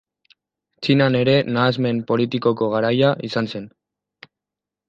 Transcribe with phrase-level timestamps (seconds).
[0.85, 3.73] Txinan ere nahasmen politikoko garaia izan zen.